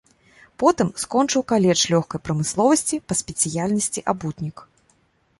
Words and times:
Потым 0.61 0.87
скончыў 1.01 1.41
каледж 1.51 1.83
лёгкай 1.91 2.21
прамысловасці 2.27 2.95
па 3.11 3.17
спецыяльнасці 3.19 4.03
абутнік. 4.15 4.57